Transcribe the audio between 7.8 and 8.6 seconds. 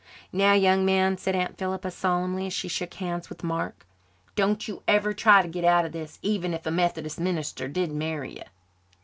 marry you."